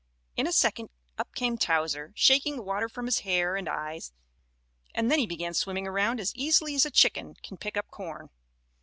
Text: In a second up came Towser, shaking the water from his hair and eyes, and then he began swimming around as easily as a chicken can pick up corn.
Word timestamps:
In 0.35 0.47
a 0.47 0.51
second 0.51 0.89
up 1.19 1.29
came 1.35 1.59
Towser, 1.59 2.11
shaking 2.15 2.55
the 2.55 2.63
water 2.63 2.89
from 2.89 3.05
his 3.05 3.19
hair 3.19 3.55
and 3.55 3.69
eyes, 3.69 4.11
and 4.95 5.11
then 5.11 5.19
he 5.19 5.27
began 5.27 5.53
swimming 5.53 5.85
around 5.85 6.19
as 6.19 6.33
easily 6.33 6.73
as 6.73 6.87
a 6.87 6.89
chicken 6.89 7.35
can 7.43 7.55
pick 7.55 7.77
up 7.77 7.87
corn. 7.89 8.31